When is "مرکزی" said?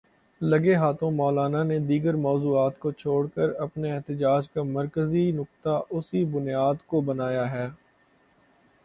4.67-5.29